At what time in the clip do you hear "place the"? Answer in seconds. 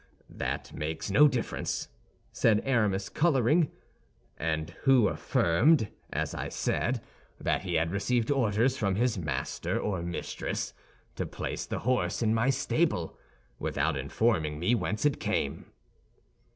11.27-11.77